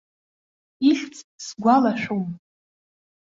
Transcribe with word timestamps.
Ихьӡ 0.89 1.15
сгәалашәом. 1.45 2.25